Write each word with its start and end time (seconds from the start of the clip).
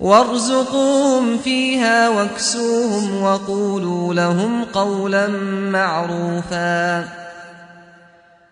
وارزقوهم 0.00 1.38
فيها 1.38 2.08
واكسوهم 2.08 3.22
وقولوا 3.22 4.14
لهم 4.14 4.64
قولا 4.64 5.28
معروفا. 5.70 7.04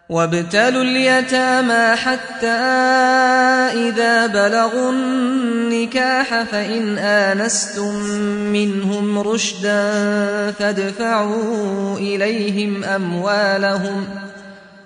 وابتلوا 0.09 0.83
اليتامى 0.83 1.97
حتى 1.97 2.47
إذا 3.89 4.27
بلغوا 4.27 4.91
النكاح 4.91 6.43
فإن 6.43 6.99
آنستم 6.99 7.95
منهم 8.53 9.19
رشدا 9.19 9.91
فادفعوا 10.59 11.97
إليهم 11.99 12.85
أموالهم 12.85 14.07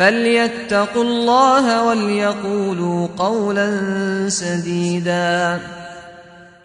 فليتقوا 0.00 1.04
الله 1.04 1.84
وليقولوا 1.84 3.08
قولا 3.18 3.78
سديدا. 4.28 5.60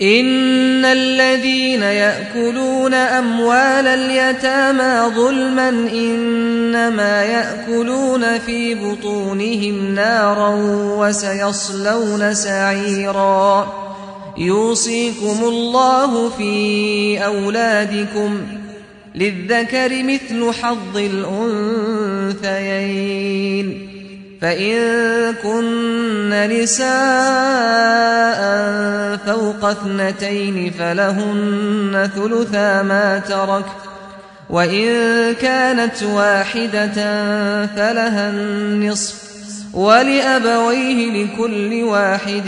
إن 0.01 0.85
الذين 0.85 1.81
يأكلون 1.81 2.93
أموال 2.93 3.87
اليتامى 3.87 5.15
ظلما 5.15 5.69
إنما 5.69 7.23
يأكلون 7.23 8.39
في 8.39 8.75
بطونهم 8.75 9.95
نارا 9.95 10.55
وسيصلون 10.97 12.33
سعيرا. 12.33 13.73
يوصيكم 14.37 15.43
الله 15.43 16.29
في 16.29 17.25
أولادكم 17.25 18.37
للذكر 19.15 20.03
مثل 20.03 20.53
حظ 20.61 20.97
الأنثيين. 22.45 23.89
فإن 24.41 24.75
كن 25.43 26.49
نساء 26.49 26.85
فوق 29.25 29.65
اثنتين 29.65 30.71
فلهن 30.79 32.09
ثلثا 32.15 32.81
ما 32.81 33.19
ترك. 33.19 33.65
وإن 34.49 34.89
كانت 35.33 36.03
واحدة 36.03 36.93
فلها 37.65 38.29
النصف. 38.29 39.25
ولأبويه 39.73 41.25
لكل 41.25 41.83
واحد 41.83 42.47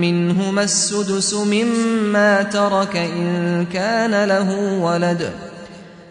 منهما 0.00 0.62
السدس 0.62 1.34
مما 1.34 2.42
ترك 2.42 2.96
إن 2.96 3.66
كان 3.72 4.24
له 4.24 4.58
ولد. 4.80 5.47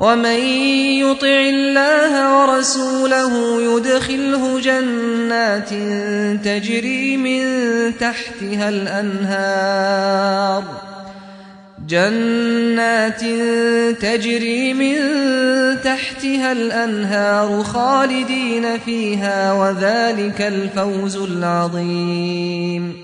ومن 0.00 0.38
يطع 0.98 1.26
الله 1.26 2.38
ورسوله 2.38 3.62
يدخله 3.62 4.60
جنات 4.60 5.68
تجري 6.44 7.16
من 7.16 7.42
تحتها 7.98 8.68
الأنهار. 8.68 10.64
جنات 11.88 13.20
تجري 14.00 14.74
من 14.74 14.96
تحتها 15.84 16.52
الأنهار 16.52 17.62
خالدين 17.62 18.78
فيها 18.78 19.52
وذلك 19.52 20.40
الفوز 20.40 21.16
العظيم. 21.16 23.03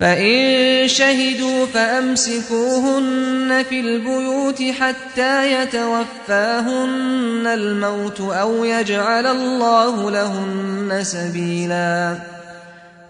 فإن 0.00 0.88
شهدوا 0.88 1.66
فأمسكوهن 1.66 3.64
في 3.68 3.80
البيوت 3.80 4.62
حتى 4.62 5.52
يتوفاهن 5.52 7.46
الموت 7.46 8.20
أو 8.20 8.64
يجعل 8.64 9.26
الله 9.26 10.10
لهن 10.10 10.98
سبيلا 11.02 12.16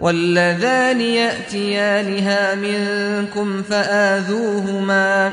واللذان 0.01 1.01
يأتيانها 1.01 2.55
منكم 2.55 3.63
فآذوهما 3.63 5.33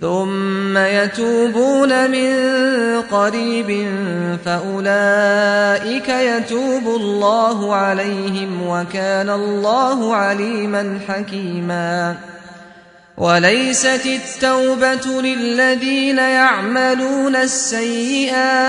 ثم 0.00 0.78
يتوبون 0.78 2.10
من 2.10 2.30
قريب 3.02 3.88
فأولئك 4.44 6.08
يتوب 6.08 6.86
الله 6.86 7.74
عليهم 7.74 8.66
وكان 8.66 9.30
الله 9.30 10.14
عليما 10.14 11.00
حكيما. 11.08 12.16
وليست 13.18 14.06
التوبة 14.06 15.22
للذين 15.22 16.18
يعملون 16.18 17.36
السيئات 17.36 18.68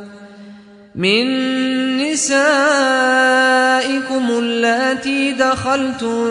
من 0.95 1.27
نسائكم 1.97 2.51
اللاتي 4.29 5.31
دخلتم 5.31 6.27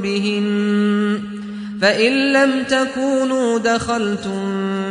بهن 0.00 1.20
فإن 1.82 2.32
لم 2.32 2.62
تكونوا 2.62 3.58
دخلتم 3.58 4.42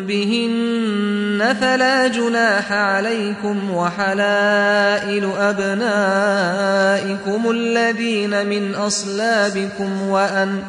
بهن 0.07 1.55
فلا 1.61 2.07
جناح 2.07 2.71
عليكم 2.71 3.71
وحلائل 3.71 5.29
أبنائكم 5.39 6.51
الذين 7.51 8.45
من 8.45 8.75
أصلابكم 8.75 10.01
وأن 10.01 10.63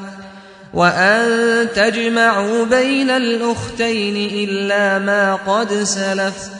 وأن 0.74 1.68
تجمعوا 1.74 2.64
بين 2.64 3.10
الأختين 3.10 4.48
إلا 4.48 4.98
ما 4.98 5.34
قد 5.34 5.72
سلف. 5.72 6.59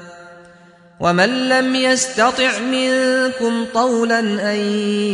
ومن 1.01 1.49
لم 1.49 1.75
يستطع 1.75 2.59
منكم 2.59 3.65
طولا 3.73 4.19
أن 4.19 4.55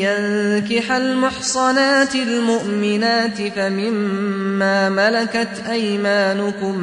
ينكح 0.01 0.91
المحصنات 0.91 2.15
المؤمنات 2.15 3.41
فمما 3.56 4.89
ملكت 4.89 5.63
أيمانكم 5.70 6.77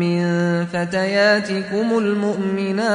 من 0.00 0.26
فتياتكم 0.66 1.98
المؤمنات 1.98 2.88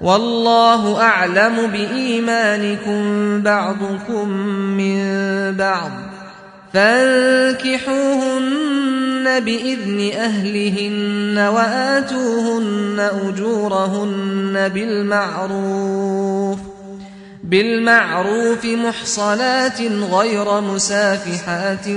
والله 0.00 1.02
أعلم 1.02 1.66
بإيمانكم 1.66 3.02
بعضكم 3.42 4.28
من 4.76 5.02
بعض 5.56 5.90
فانكحوهن 6.74 8.48
بإذن 9.38 10.10
أهلهن 10.12 11.38
وآتوهن 11.38 13.10
أجورهن 13.28 14.68
بالمعروف 14.68 16.58
بالمعروف 17.44 18.64
محصنات 18.64 19.80
غير 20.12 20.60
مسافحات 20.60 21.88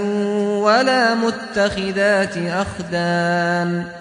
ولا 0.64 1.16
متخذات 1.16 2.38
أخدان. 2.38 4.01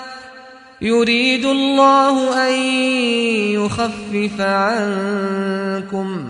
يريد 0.81 1.45
الله 1.45 2.47
أن 2.47 2.53
يخفف 3.53 4.41
عنكم 4.41 6.25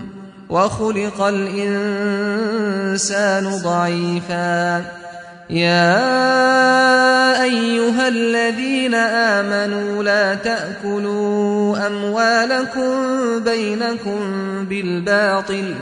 وخلق 0.48 1.22
الإنسان 1.22 2.02
ضعيفا. 3.64 4.84
يا 5.50 6.12
أيها 7.42 8.08
الذين 8.08 8.94
آمنوا 8.94 10.02
لا 10.02 10.34
تأكلوا 10.34 11.86
أموالكم 11.86 12.94
بينكم 13.38 14.20
بالباطل. 14.64 15.74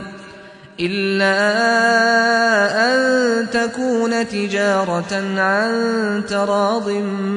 إلا 0.80 1.36
أن 2.86 3.00
تكون 3.50 4.28
تجارة 4.28 5.22
عن 5.36 5.72
تراض 6.28 6.88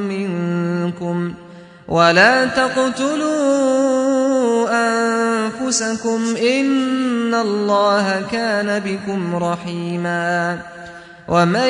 منكم 0.09 1.33
ولا 1.87 2.45
تقتلوا 2.45 3.83
أنفسكم 4.71 6.35
إن 6.35 7.33
الله 7.33 8.21
كان 8.31 8.79
بكم 8.79 9.35
رحيما 9.35 10.59
ومن 11.27 11.69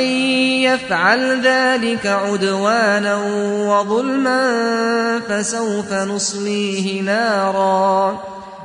يفعل 0.63 1.41
ذلك 1.41 2.05
عدوانا 2.07 3.15
وظلما 3.67 5.19
فسوف 5.29 5.93
نصليه 5.93 7.01
نارا 7.01 8.21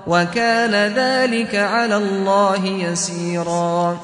وكان 0.08 0.94
ذلك 0.94 1.54
على 1.54 1.96
الله 1.96 2.66
يسيرا. 2.66 4.00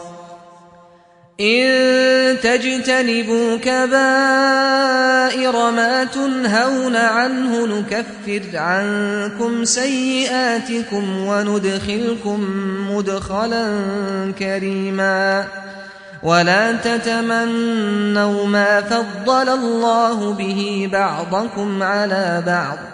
إن 1.41 2.41
تجتنبوا 2.41 3.57
كبائر 3.57 4.11
ما 5.71 6.05
تنهون 6.05 6.97
عنه 6.97 7.67
نكفر 7.67 8.43
عنكم 8.55 9.65
سيئاتكم 9.65 11.27
وندخلكم 11.27 12.47
مدخلا 12.91 13.67
كريما. 14.39 15.45
ولا 16.23 16.73
تتمنوا 16.73 18.47
ما 18.47 18.81
فضل 18.81 19.49
الله 19.49 20.33
به 20.33 20.89
بعضكم 20.93 21.83
على 21.83 22.43
بعض. 22.47 22.94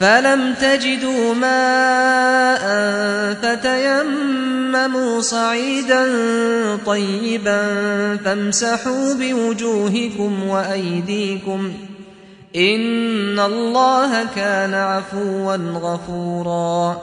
فلم 0.00 0.54
تجدوا 0.60 1.34
ماء 1.34 2.66
فتيمموا 3.42 5.20
صعيدا 5.20 6.06
طيبا 6.86 7.66
فامسحوا 8.24 9.14
بوجوهكم 9.14 10.48
وأيديكم 10.48 11.72
إن 12.56 13.38
الله 13.38 14.26
كان 14.36 14.74
عفوا 14.74 15.56
غفورا 15.56 17.02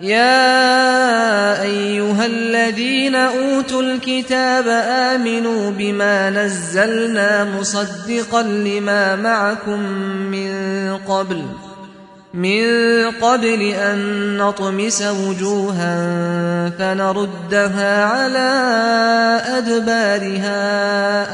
يا 0.00 1.62
أيها 1.62 2.26
الذين 2.26 3.14
أوتوا 3.14 3.82
الكتاب 3.82 4.64
آمنوا 4.88 5.70
بما 5.70 6.30
نزلنا 6.30 7.44
مصدقا 7.44 8.42
لما 8.42 9.16
معكم 9.16 9.80
من 10.30 10.52
قبل 11.08 11.42
من 12.34 12.62
قبل 13.22 13.62
أن 13.62 14.36
نطمس 14.36 15.02
وجوها 15.02 15.96
فنردها 16.78 18.04
على 18.04 18.50
أدبارها 19.58 20.58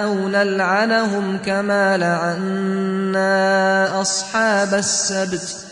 أو 0.05 0.15
نلعنهم 0.15 1.39
كما 1.47 1.97
لعنا 1.99 4.01
أصحاب 4.01 4.75
السبت 4.75 5.72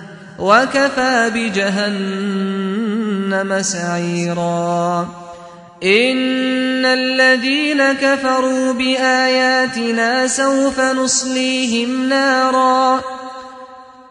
وكفى 0.41 1.31
بجهنم 1.35 2.31
سعيرا. 3.61 5.07
إن 5.83 6.85
الذين 6.85 7.93
كفروا 7.93 8.73
بآياتنا 8.73 10.27
سوف 10.27 10.79
نصليهم 10.79 12.09
نارا. 12.09 13.01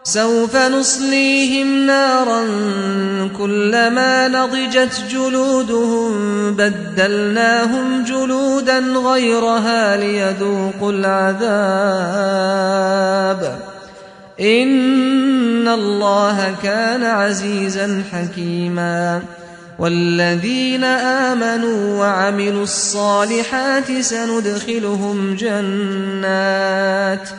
سوف 0.03 0.55
نصليهم 0.55 1.85
نارا 1.85 2.41
كلما 3.37 4.27
نضجت 4.27 5.03
جلودهم 5.11 6.11
بدلناهم 6.55 8.03
جلودا 8.03 8.79
غيرها 8.79 9.97
ليذوقوا 9.97 10.91
العذاب. 10.91 11.71
إن 14.41 15.67
الله 15.67 16.55
كان 16.63 17.03
عزيزا 17.03 18.03
حكيما 18.11 19.21
والذين 19.79 20.83
آمنوا 20.83 21.99
وعملوا 21.99 22.63
الصالحات 22.63 24.01
سندخلهم 24.01 25.35
جنات 25.35 27.29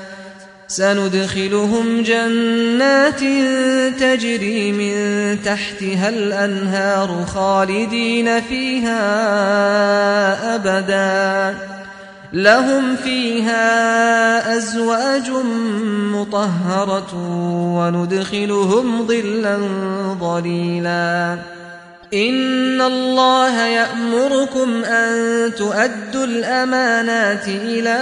سندخلهم 0.68 2.02
جنات 2.02 3.20
تجري 4.00 4.72
من 4.72 4.96
تحتها 5.44 6.08
الأنهار 6.08 7.24
خالدين 7.26 8.40
فيها 8.40 8.94
أبدا 10.54 11.58
لهم 12.32 12.96
فيها 12.96 14.56
أزواج 14.56 15.30
مطهرة 16.12 17.14
وندخلهم 17.76 19.06
ظلا 19.06 19.58
ظليلا. 20.20 21.38
إن 22.14 22.80
الله 22.80 23.60
يأمركم 23.66 24.84
أن 24.84 25.50
تؤدوا 25.54 26.24
الأمانات 26.24 27.48
إلى 27.48 27.98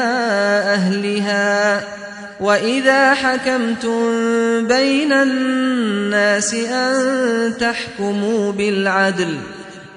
أهلها. 0.67 1.81
وإذا 2.41 3.15
حكمتم 3.15 4.01
بين 4.67 5.13
الناس 5.13 6.55
أن 6.55 7.55
تحكموا 7.61 8.53
بالعدل 8.53 9.37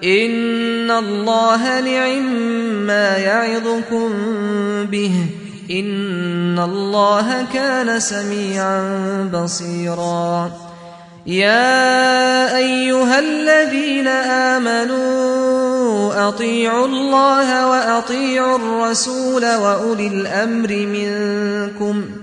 إن 0.03 0.91
الله 0.91 1.81
نعم 1.81 2.25
ما 2.87 3.17
يعظكم 3.17 4.09
به 4.85 5.11
إن 5.71 6.59
الله 6.59 7.45
كان 7.53 7.99
سميعا 7.99 8.81
بصيرا. 9.33 10.51
يا 11.25 12.57
أيها 12.57 13.19
الذين 13.19 14.07
آمنوا 14.57 16.27
أطيعوا 16.27 16.87
الله 16.87 17.67
وأطيعوا 17.67 18.55
الرسول 18.55 19.55
وأولي 19.55 20.07
الأمر 20.07 20.69
منكم 20.69 22.22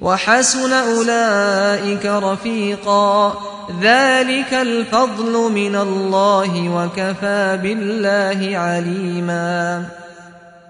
وحسن 0.00 0.72
أولئك 0.72 2.06
رفيقا. 2.06 3.40
ذلك 3.82 4.54
الفضل 4.54 5.52
من 5.52 5.76
الله 5.76 6.68
وكفى 6.68 7.58
بالله 7.62 8.58
عليما. 8.58 9.84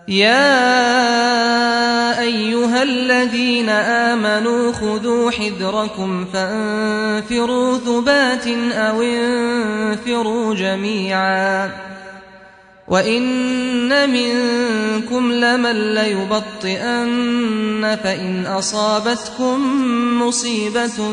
يا 0.09 0.61
أيها 2.21 2.83
الذين 2.83 3.69
آمنوا 3.69 4.73
خذوا 4.73 5.31
حذركم 5.31 6.25
فانفروا 6.33 7.79
ثبات 7.79 8.47
أو 8.73 9.03
انفروا 9.03 10.55
جميعا. 10.55 11.71
وإن 12.91 14.11
منكم 14.11 15.33
لمن 15.33 15.95
ليبطئن 15.95 17.99
فإن 18.05 18.47
أصابتكم 18.47 19.61
مصيبة 20.23 21.13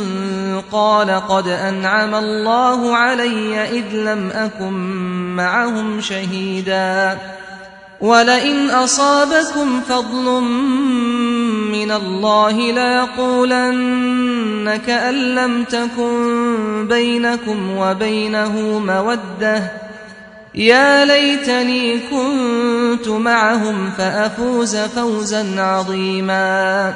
قال 0.71 1.11
قد 1.11 1.47
أنعم 1.47 2.15
الله 2.15 2.95
علي 2.95 3.79
إذ 3.79 3.93
لم 3.93 4.29
أكن 4.29 4.73
معهم 5.35 6.01
شهيدا 6.01 7.17
ولئن 8.01 8.69
أصابكم 8.69 9.81
فضل 9.81 10.41
من 11.71 11.91
الله 11.91 12.71
ليقولن 12.71 13.97
كأن 14.87 15.35
لم 15.35 15.63
تكن 15.63 16.87
بينكم 16.87 17.77
وبينه 17.77 18.81
مودة 18.85 19.87
يا 20.57 21.05
ليتني 21.05 21.99
كنت 21.99 23.07
معهم 23.07 23.91
فأفوز 23.97 24.75
فوزا 24.75 25.61
عظيما. 25.61 26.93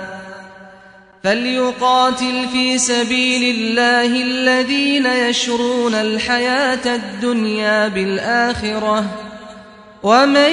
فليقاتل 1.24 2.48
في 2.54 2.78
سبيل 2.78 3.56
الله 3.56 4.06
الذين 4.06 5.06
يشرون 5.06 5.94
الحياة 5.94 6.96
الدنيا 6.96 7.88
بالآخرة. 7.88 9.06
ومن 10.04 10.52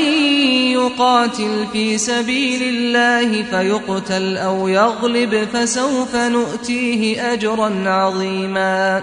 يقاتل 0.72 1.66
في 1.72 1.98
سبيل 1.98 2.62
الله 2.62 3.42
فيقتل 3.42 4.36
أو 4.36 4.68
يغلب 4.68 5.48
فسوف 5.52 6.16
نؤتيه 6.16 7.32
أجرا 7.32 7.82
عظيما. 7.86 9.02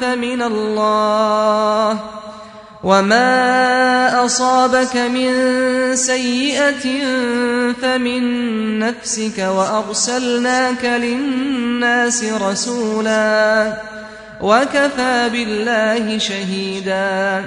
فمن 0.00 0.42
الله. 0.42 1.98
وما 2.84 4.24
أصابك 4.24 4.96
من 4.96 5.32
سيئة 5.96 7.04
فمن 7.82 8.78
نفسك 8.78 9.38
وأرسلناك 9.38 10.84
للناس 10.84 12.24
رسولا 12.24 13.72
وكفى 14.40 15.28
بالله 15.32 16.18
شهيدا. 16.18 17.44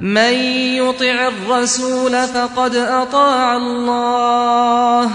من 0.00 0.32
يطع 0.78 1.28
الرسول 1.28 2.26
فقد 2.26 2.76
أطاع 2.76 3.56
الله. 3.56 5.10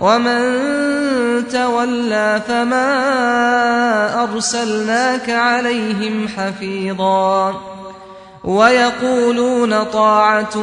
ومن 0.00 1.48
تولى 1.48 2.42
فما 2.48 2.92
أرسلناك 4.22 5.30
عليهم 5.30 6.28
حفيظا 6.28 7.54
ويقولون 8.44 9.82
طاعة 9.84 10.54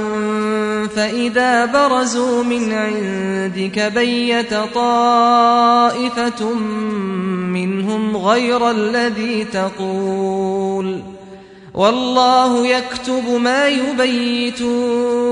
فإذا 0.96 1.66
برزوا 1.66 2.44
من 2.44 2.74
عندك 2.74 3.80
بيت 3.96 4.54
طائفة 4.76 6.54
منهم 7.54 8.18
غير 8.18 8.72
الذي 8.72 9.44
تقول 9.44 11.02
والله 11.74 12.68
يكتب 12.68 13.40
ما 13.42 13.68
يبيتون 13.68 15.32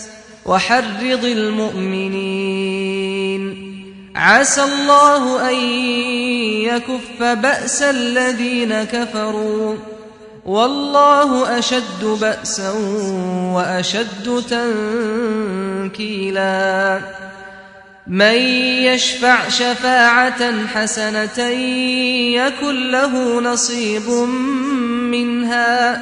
وحرض 0.45 1.25
المؤمنين. 1.25 2.41
عسى 4.15 4.63
الله 4.63 5.49
أن 5.49 5.55
يكف 6.65 7.23
بأس 7.23 7.81
الذين 7.81 8.83
كفروا. 8.83 9.75
والله 10.45 11.59
أشد 11.59 12.03
بأسا 12.03 12.69
وأشد 13.55 14.43
تنكيلا. 15.89 16.99
من 18.07 18.35
يشفع 18.83 19.49
شفاعة 19.49 20.67
حسنة 20.67 21.49
يكن 22.35 22.91
له 22.91 23.41
نصيب 23.41 24.09
منها. 25.11 26.01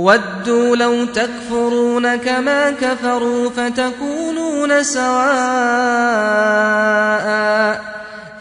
ودوا 0.00 0.76
لو 0.76 1.04
تكفرون 1.04 2.16
كما 2.16 2.70
كفروا 2.70 3.50
فتكونون 3.50 4.82
سواء 4.82 5.30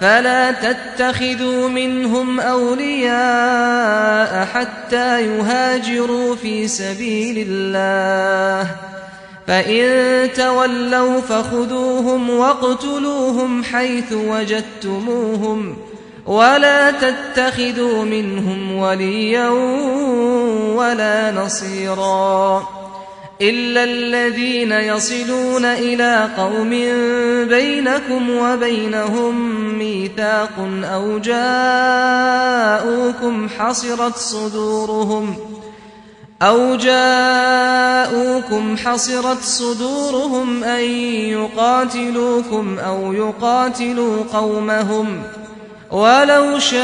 فلا 0.02 0.52
تتخذوا 0.52 1.70
منهم 1.70 2.40
أولياء 2.40 4.46
حتى 4.46 5.22
يهاجروا 5.22 6.36
في 6.36 6.68
سبيل 6.68 7.48
الله. 7.50 8.68
فإن 9.48 10.30
تولوا 10.34 11.22
فخذوهم 11.22 12.30
واقتلوهم 12.30 13.64
حيث 13.64 14.14
وجدتموهم 14.14 15.89
ولا 16.30 16.92
تتخذوا 16.92 18.06
منهم 18.06 18.76
وليا 18.76 19.50
ولا 20.76 21.32
نصيرا 21.32 22.68
إلا 23.42 23.84
الذين 23.84 24.72
يصلون 24.72 25.66
إلى 25.66 26.30
قوم 26.38 26.70
بينكم 27.50 28.30
وبينهم 28.30 29.60
ميثاق 29.78 30.70
أو 30.84 31.20
جاءوكم 31.20 31.50
حصرت 33.60 34.18
صدورهم 34.18 35.36
أو 36.42 36.76
جاءوكم 36.76 38.78
حصرت 38.78 39.42
صدورهم 39.42 40.64
أن 40.64 40.84
يقاتلوكم 41.30 42.80
أو 42.80 43.14
يقاتلوا 43.14 44.24
قومهم 44.34 45.24
ولو 45.92 46.60
شاء 46.60 46.80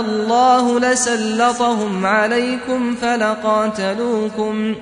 الله 0.00 0.80
لسلطهم 0.80 2.06
عليكم 2.06 2.94
فلقاتلوكم 3.02 4.74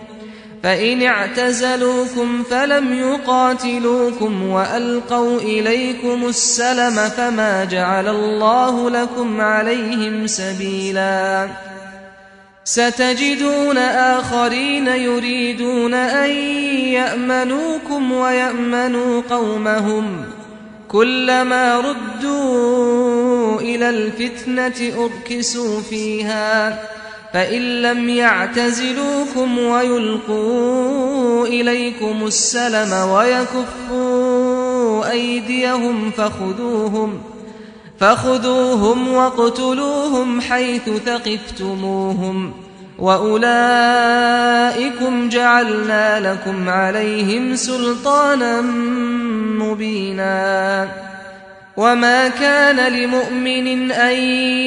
فإن 0.63 1.03
اعتزلوكم 1.03 2.43
فلم 2.51 2.93
يقاتلوكم 2.93 4.49
وألقوا 4.49 5.39
إليكم 5.39 6.27
السلم 6.29 7.09
فما 7.09 7.65
جعل 7.65 8.09
الله 8.09 8.91
لكم 8.91 9.41
عليهم 9.41 10.27
سبيلا. 10.27 11.49
ستجدون 12.65 13.79
آخرين 13.79 14.87
يريدون 14.87 15.95
أن 15.95 16.31
يأمنوكم 16.91 18.13
ويأمنوا 18.13 19.23
قومهم. 19.31 20.25
كلما 20.91 21.81
ردوا 21.81 23.61
إلى 23.61 23.91
الفتنة 23.91 25.05
أركسوا 25.05 25.81
فيها 25.81 26.83
فإن 27.33 27.83
لم 27.83 28.09
يعتزلوكم 28.09 29.59
ويلقوا 29.59 31.47
إليكم 31.47 32.27
السلم 32.27 32.93
ويكفوا 33.09 34.31
أيديهم 35.11 36.11
فخذوهم 36.11 37.21
فخذوهم 38.01 39.09
واقتلوهم 39.09 40.41
حيث 40.41 40.91
ثقفتموهم. 41.07 42.53
وأولئكم 43.01 43.53
جعلنا 45.29 46.33
لكم 46.33 46.69
عليهم 46.69 47.57
سلطانا 47.57 48.61
مبينا. 49.61 50.89
وما 51.77 52.29
كان 52.29 52.93
لمؤمن 52.93 53.93
أن 53.93 54.15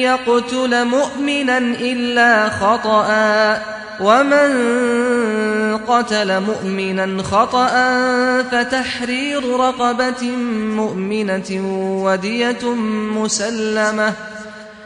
يقتل 0.00 0.84
مؤمنا 0.84 1.58
إلا 1.58 2.48
خطأ. 2.48 3.58
ومن 4.00 4.50
قتل 5.76 6.40
مؤمنا 6.40 7.22
خطأ 7.22 7.68
فتحرير 8.42 9.60
رقبة 9.60 10.30
مؤمنة 10.76 11.60
ودية 12.04 12.74
مسلمة. 13.14 14.12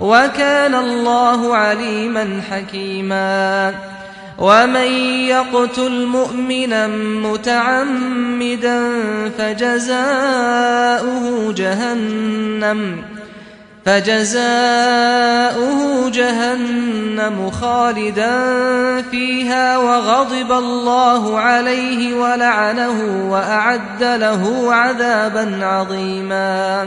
وكان 0.00 0.74
الله 0.74 1.56
عليما 1.56 2.40
حكيما. 2.50 3.74
ومن 4.38 4.90
يقتل 5.28 6.06
مؤمنا 6.06 6.86
متعمدا 7.26 8.82
فجزاؤه 9.38 11.20
جهنم 11.52 13.02
فجزاؤه 13.86 14.90
جهنم 16.10 17.50
خالدا 17.50 18.32
فيها 19.02 19.78
وغضب 19.78 20.52
الله 20.52 21.38
عليه 21.38 22.14
ولعنه 22.14 23.28
وأعد 23.30 24.02
له 24.02 24.74
عذابا 24.74 25.66
عظيما. 25.66 26.86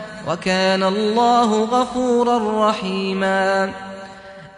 وكان 0.27 0.83
الله 0.83 1.63
غفورا 1.63 2.69
رحيما. 2.69 3.69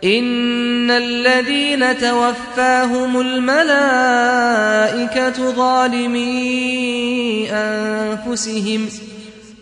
إن 0.03 0.91
الذين 0.91 1.97
توفاهم 1.97 3.21
الملائكة 3.21 3.91
ظالمي 5.51 6.31
أنفسهم. 7.51 8.89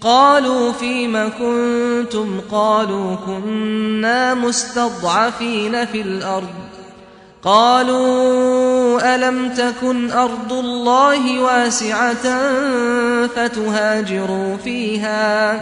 قالوا 0.02 0.72
فيم 0.72 1.30
كنتم؟ 1.40 2.42
قالوا 2.52 3.16
كنا 3.16 4.34
مستضعفين 4.34 5.86
في 5.86 6.02
الأرض. 6.02 6.54
قالوا 7.44 9.16
ألم 9.16 9.50
تكن 9.50 10.12
أرض 10.12 10.54
الله 10.54 11.40
واسعة 11.40 12.48
فتهاجروا 13.28 14.58
فيها؟ 14.58 15.62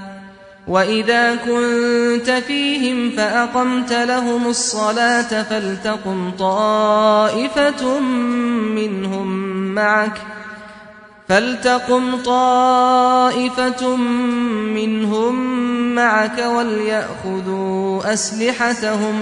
وإذا 0.67 1.35
كنت 1.35 2.29
فيهم 2.29 3.11
فأقمت 3.17 3.93
لهم 3.93 4.47
الصلاة 4.47 5.43
فلتقم 5.43 6.31
طائفة 6.31 7.99
منهم 8.75 9.27
معك 9.75 10.17
ۖ 10.17 10.41
فلتقم 11.31 12.15
طائفة 12.15 13.95
منهم 14.75 15.35
معك 15.95 16.39
وليأخذوا 16.39 18.13
أسلحتهم 18.13 19.21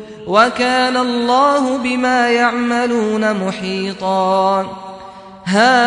وكان 0.27 0.97
الله 0.97 1.77
بما 1.77 2.29
يعملون 2.29 3.33
محيطا. 3.33 4.61
ها 5.45 5.81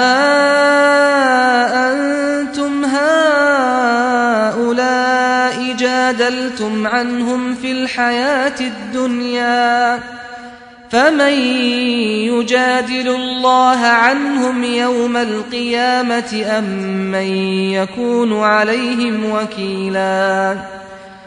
أنتم 1.93 2.85
هؤلاء 2.85 3.75
جادلتم 5.79 6.87
عنهم 6.87 7.55
في 7.55 7.73
الحياة 7.73 8.61
الدنيا. 8.61 10.01
فمن 10.91 11.33
يجادل 12.31 13.09
الله 13.09 13.79
عنهم 13.79 14.65
يوم 14.65 15.17
القيامة 15.17 16.45
أم 16.59 16.65
من 17.11 17.27
يكون 17.73 18.43
عليهم 18.43 19.31
وكيلا؟ 19.31 20.57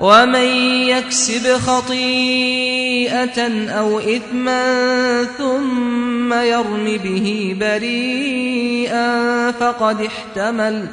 ومن 0.00 0.46
يكسب 0.86 1.56
خطيئة 1.56 3.38
أو 3.70 3.98
إثما 3.98 5.24
ثم 5.24 6.32
يرم 6.32 6.98
به 7.04 7.56
بريئا 7.60 9.50
فقد 9.50 10.00
احتمل 10.00 10.86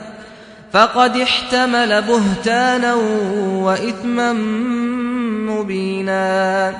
فقد 0.73 1.17
احتمل 1.17 2.01
بهتانا 2.01 2.95
وإثما 3.63 4.33
مبينا. 5.53 6.73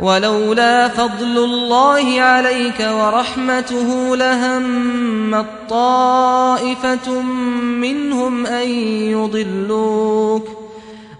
ولولا 0.00 0.88
فضل 0.88 1.44
الله 1.44 2.20
عليك 2.20 2.88
ورحمته 2.92 4.16
لهم 4.16 5.44
طائفة 5.68 7.22
منهم 7.60 8.46
أن 8.46 8.68
يضلوك. 9.10 10.71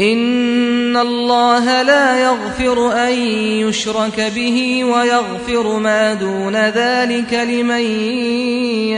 إن 0.00 0.96
الله 0.96 1.82
لا 1.82 2.20
يغفر 2.20 2.92
أن 2.92 3.12
يشرك 3.66 4.20
به 4.34 4.84
ويغفر 4.84 5.78
ما 5.78 6.14
دون 6.14 6.56
ذلك 6.56 7.34
لمن 7.34 7.80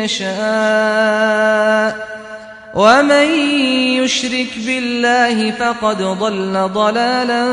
يشاء 0.05 1.41
ومن 2.75 3.29
يشرك 4.01 4.49
بالله 4.67 5.51
فقد 5.51 6.03
ضل 6.03 6.69
ضلالا 6.75 7.45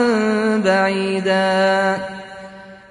بعيدا 0.65 1.97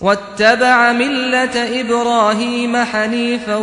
واتبع 0.00 0.92
ملة 0.92 1.80
إبراهيم 1.80 2.76
حنيفا 2.76 3.56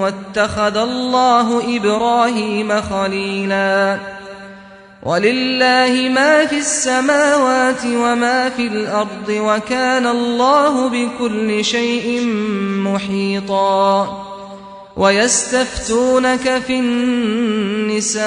واتخذ 0.00 0.76
الله 0.76 1.76
إبراهيم 1.76 2.82
خليلا. 2.82 3.98
ولله 5.02 6.10
ما 6.14 6.46
في 6.46 6.58
السماوات 6.58 7.84
وما 7.86 8.48
في 8.48 8.66
الأرض 8.66 9.28
وكان 9.28 10.06
الله 10.06 10.88
بكل 10.88 11.64
شيء 11.64 12.26
محيطا. 12.84 14.22
ويستفتونك 14.96 16.62
في 16.66 16.78
النساء. 16.78 18.26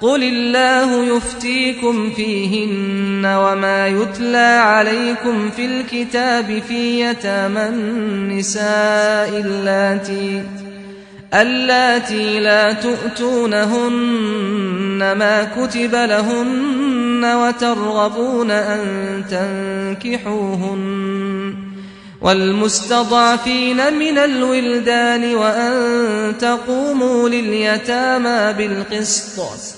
قل 0.00 0.22
الله 0.22 1.16
يفتيكم 1.16 2.10
فيهن 2.10 3.26
وما 3.26 3.88
يتلى 3.88 4.60
عليكم 4.62 5.50
في 5.50 5.66
الكتاب 5.66 6.62
في 6.68 7.00
يتامى 7.00 7.68
النساء 7.68 9.28
اللاتي 9.28 10.42
اللاتي 11.34 12.40
لا 12.40 12.72
تؤتونهن 12.72 13.92
ما 15.18 15.44
كتب 15.44 15.94
لهن 15.94 17.24
وترغبون 17.24 18.50
أن 18.50 19.24
تنكحوهن 20.02 21.54
والمستضعفين 22.20 23.98
من 23.98 24.18
الولدان 24.18 25.34
وأن 25.34 26.38
تقوموا 26.38 27.28
لليتامى 27.28 28.52
بالقسط 28.52 29.77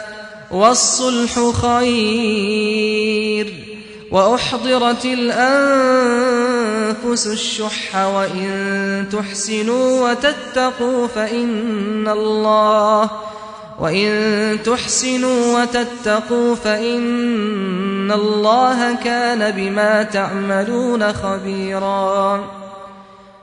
والصلح 0.51 1.51
خير 1.61 3.53
وأحضرت 4.11 5.05
الأنفس 5.05 6.47
الشح 7.27 7.95
وإن 7.95 9.05
تحسنوا 9.11 10.09
وتتقوا 10.09 11.07
فإن 11.07 12.07
الله 12.07 13.09
وإن 13.79 14.57
تحسنوا 14.65 15.61
وتتقوا 15.61 16.55
فإن 16.55 18.11
الله 18.11 18.95
كان 18.95 19.51
بما 19.51 20.03
تعملون 20.03 21.13
خبيرا 21.13 22.60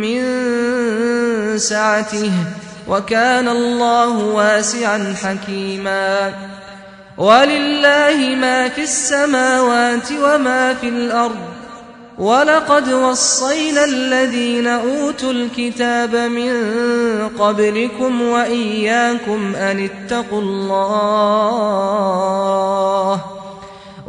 من 0.00 0.20
سعته 1.58 2.32
وكان 2.88 3.48
الله 3.48 4.18
واسعا 4.18 5.14
حكيما. 5.22 6.32
ولله 7.18 8.36
ما 8.40 8.68
في 8.68 8.82
السماوات 8.82 10.12
وما 10.12 10.74
في 10.74 10.88
الأرض 10.88 11.36
ولقد 12.18 12.92
وصينا 12.92 13.84
الذين 13.84 14.66
أوتوا 14.66 15.32
الكتاب 15.32 16.16
من 16.16 16.52
قبلكم 17.38 18.22
وإياكم 18.22 19.54
أن 19.54 19.88
اتقوا 19.88 20.40
الله. 20.40 21.20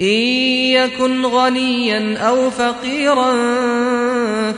إن 0.00 0.06
يكن 0.74 1.26
غنيا 1.26 2.18
أو 2.18 2.50
فقيرا 2.50 3.32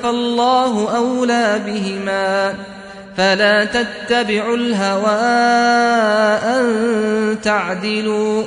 فالله 0.02 0.96
أولى 0.96 1.60
بهما 1.66 2.54
فلا 3.16 3.64
تتبعوا 3.64 4.56
الهوى 4.56 5.10
أن 6.56 7.36
تعدلوا 7.42 8.42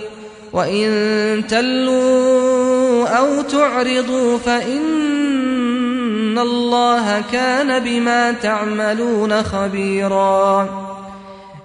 وإن 0.53 1.43
تلوا 1.49 3.07
أو 3.07 3.41
تعرضوا 3.41 4.37
فإن 4.37 4.99
الله 6.39 7.23
كان 7.31 7.83
بما 7.83 8.31
تعملون 8.31 9.43
خبيرا 9.43 10.88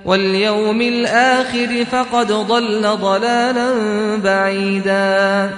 واليوم 0.05 0.81
الآخر 0.81 1.85
فقد 1.91 2.27
ضل 2.27 2.81
ضلالا 2.81 3.75
بعيدا. 4.15 5.51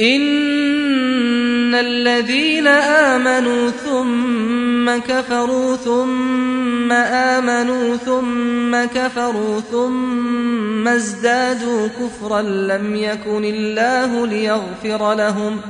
إن 0.00 1.74
الذين 1.74 2.66
آمنوا 2.66 3.70
ثم 3.70 4.63
كفروا 4.90 5.76
ثم 5.76 6.92
آمنوا 6.92 7.96
ثم 7.96 8.84
كفروا 8.84 9.60
ثم 9.60 10.88
ازدادوا 10.88 11.88
كفرا 11.88 12.42
لم 12.42 12.96
يكن 12.96 13.44
الله 13.44 14.26
ليغفر 14.26 15.14
لهم 15.14 15.60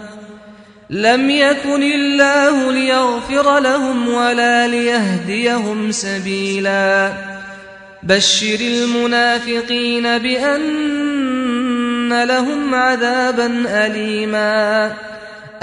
لم 0.91 1.31
يكن 1.31 1.83
الله 1.83 2.73
ليغفر 2.73 3.59
لهم 3.59 4.09
ولا 4.09 4.69
ليهديهم 4.69 5.93
سبيلا 5.93 7.13
بشر 8.03 8.61
المنافقين 8.61 10.19
بأن 10.19 11.45
لهم 12.25 12.75
عذابا 12.75 13.65
أليما 13.69 14.93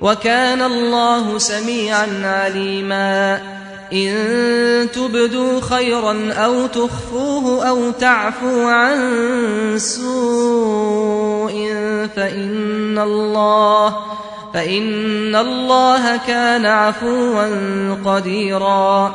وكان 0.00 0.62
الله 0.62 1.38
سميعا 1.38 2.08
عليما. 2.24 3.40
إن 3.92 4.88
تبدوا 4.94 5.60
خيرا 5.60 6.32
أو 6.32 6.66
تخفوه 6.66 7.68
أو 7.68 7.90
تعفو 7.90 8.68
عن 8.68 8.98
سوء 9.78 11.52
فإن 12.16 12.98
الله 12.98 13.96
فإن 14.54 15.36
الله 15.36 16.16
كان 16.16 16.66
عفوا 16.66 17.44
قديرا. 18.04 19.14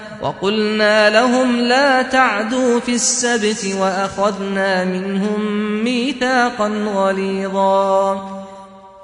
وقلنا 0.21 1.09
لهم 1.09 1.55
لا 1.59 2.01
تعدوا 2.01 2.79
في 2.79 2.93
السبت 2.95 3.75
وأخذنا 3.79 4.85
منهم 4.85 5.41
ميثاقا 5.83 6.67
غليظا 6.67 8.41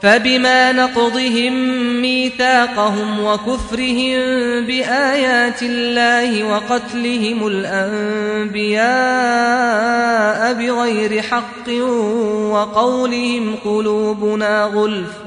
فبما 0.02 0.72
نقضهم 0.72 1.54
ميثاقهم 2.02 3.24
وكفرهم 3.24 4.20
بآيات 4.66 5.64
الله 5.64 6.44
وقتلهم 6.44 7.48
الأنبياء 7.48 8.88
بغير 10.54 11.22
حق 11.22 11.70
وقولهم 12.52 13.56
قلوبنا 13.66 14.64
غلف 14.64 15.27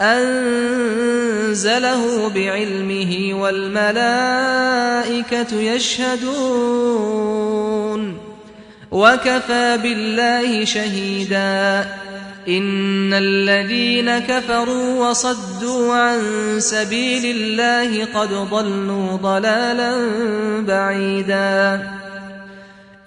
أنزله 0.00 1.88
بعلمه 2.28 3.30
والملائكة 3.42 3.96
يشهدون 5.60 6.98
وكفى 8.90 9.78
بالله 9.82 10.64
شهيدا 10.64 11.86
إن 12.48 13.14
الذين 13.14 14.18
كفروا 14.18 15.08
وصدوا 15.08 15.94
عن 15.94 16.20
سبيل 16.58 17.36
الله 17.36 18.04
قد 18.04 18.28
ضلوا 18.28 19.16
ضلالا 19.16 19.92
بعيدا 20.60 21.97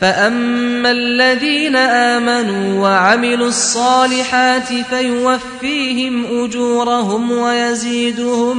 فأما 0.00 0.90
الذين 0.90 1.76
آمنوا 1.76 2.82
وعملوا 2.82 3.48
الصالحات 3.48 4.68
فيوفيهم 4.90 6.44
أجورهم 6.44 7.32
ويزيدهم 7.32 8.58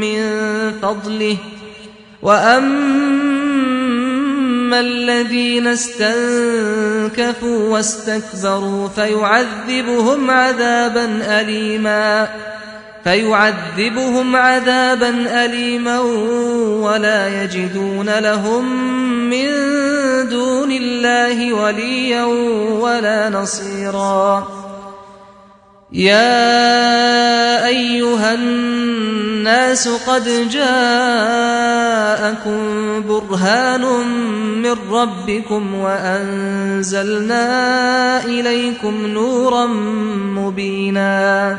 من 0.00 0.20
فضله 0.82 1.36
وأما 2.22 3.32
الذين 4.80 5.66
استنكفوا 5.66 7.68
واستكبروا 7.68 8.88
فيعذبهم 8.88 10.30
عذابا 10.30 11.22
أليما 11.40 12.28
فيعذبهم 13.04 14.36
عذابا 14.36 15.44
أليما 15.44 16.00
ولا 16.80 17.42
يجدون 17.42 18.18
لهم 18.18 18.64
من 19.30 19.48
دون 20.28 20.72
الله 20.72 21.52
وليا 21.52 22.24
ولا 22.80 23.30
نصيرا. 23.30 24.48
يا 25.92 27.66
أيها 27.66 28.34
الناس 28.34 29.88
قد 29.88 30.48
جاءكم 30.50 31.42
برهان 33.08 33.84
من 34.62 34.76
ربكم 34.90 35.74
وأنزلنا 35.74 37.44
إليكم 38.24 39.06
نورا 39.06 39.66
مبينا. 40.36 41.58